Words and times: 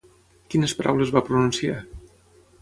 Quines 0.53 0.73
paraules 0.79 1.11
va 1.17 1.23
pronunciar? 1.27 1.77